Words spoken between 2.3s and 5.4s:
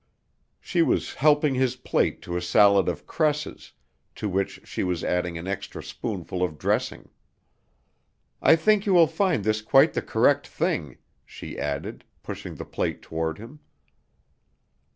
a salad of cresses, to which she was adding